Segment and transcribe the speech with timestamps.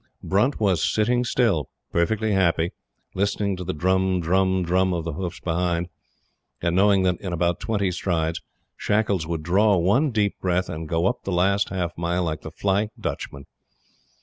[0.23, 2.71] Brunt was sitting still, perfectly happy,
[3.13, 5.89] listening to the "drum, drum, drum" of the hoofs behind,
[6.59, 8.41] and knowing that, in about twenty strides,
[8.75, 12.49] Shackles would draw one deep breath and go up the last half mile like the
[12.49, 13.45] "Flying Dutchman."